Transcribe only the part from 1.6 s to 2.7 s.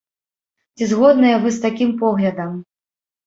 такім поглядам?